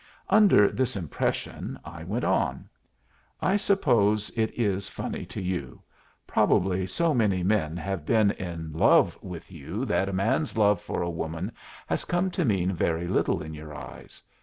Under 0.31 0.67
this 0.71 0.95
impression 0.95 1.79
I 1.85 2.03
went 2.03 2.25
on, 2.25 2.67
"I 3.39 3.55
suppose 3.55 4.31
it 4.31 4.51
is 4.59 4.89
funny 4.89 5.27
to 5.27 5.39
you; 5.43 5.83
probably 6.25 6.87
so 6.87 7.13
many 7.13 7.43
men 7.43 7.77
have 7.77 8.03
been 8.03 8.31
in 8.31 8.73
love 8.73 9.21
with 9.21 9.51
you 9.51 9.85
that 9.85 10.09
a 10.09 10.11
man's 10.11 10.57
love 10.57 10.81
for 10.81 11.03
a 11.03 11.09
woman 11.11 11.51
has 11.85 12.03
come 12.03 12.31
to 12.31 12.43
mean 12.45 12.73
very 12.73 13.07
little 13.07 13.43
in 13.43 13.53
your 13.53 13.75
eyes. 13.75 14.23